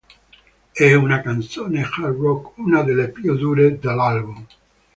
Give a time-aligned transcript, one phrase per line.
[0.71, 4.43] È una canzone hard rock, una delle più "dure" dell'album.